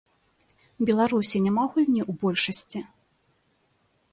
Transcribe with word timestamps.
Беларусі 0.89 1.37
няма 1.47 1.63
гульні 1.75 2.01
ў 2.09 2.17
большасці? 2.25 2.79